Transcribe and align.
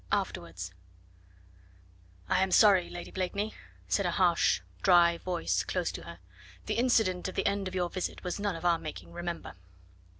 AFTERWARDS 0.11 0.71
"I 2.27 2.41
am 2.41 2.49
sorry, 2.49 2.89
Lady 2.89 3.11
Blakeney," 3.11 3.53
said 3.87 4.07
a 4.07 4.17
harsh, 4.17 4.61
dry 4.81 5.19
voice 5.19 5.61
close 5.63 5.91
to 5.91 6.01
her; 6.01 6.17
"the 6.65 6.73
incident 6.73 7.27
at 7.29 7.35
the 7.35 7.45
end 7.45 7.67
of 7.67 7.75
your 7.75 7.91
visit 7.91 8.23
was 8.23 8.39
none 8.39 8.55
of 8.55 8.65
our 8.65 8.79
making, 8.79 9.11
remember." 9.13 9.53